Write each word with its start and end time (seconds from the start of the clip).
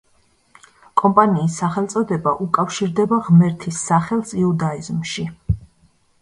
კომპანიის 1.01 1.57
სახელწოდება 1.61 2.33
უკავშირდება 2.45 3.19
ღმერთის 3.27 3.83
სახელს 3.91 4.33
იუდაიზმში. 4.41 5.29